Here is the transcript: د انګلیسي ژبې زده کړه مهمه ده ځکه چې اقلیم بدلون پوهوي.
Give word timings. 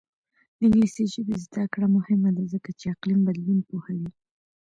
د 0.57 0.59
انګلیسي 0.63 1.05
ژبې 1.13 1.35
زده 1.45 1.63
کړه 1.73 1.87
مهمه 1.95 2.29
ده 2.37 2.43
ځکه 2.53 2.69
چې 2.79 2.85
اقلیم 2.93 3.19
بدلون 3.27 3.59
پوهوي. 3.69 4.09